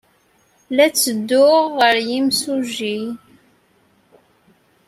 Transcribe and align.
La 0.75 0.87
ttedduɣ 0.89 1.55
ɣer 1.79 1.95
yimsujji. 2.07 2.99